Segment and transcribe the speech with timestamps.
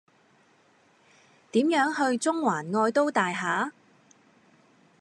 [1.51, 3.69] 點樣去中環愛都大廈